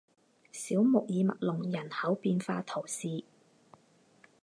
[0.51, 3.23] 小穆尔默隆人口变化图示